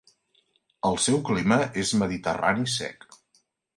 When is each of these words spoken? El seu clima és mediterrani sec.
El 0.89 0.95
seu 1.07 1.21
clima 1.29 1.57
és 1.83 1.93
mediterrani 2.03 2.67
sec. 2.81 3.07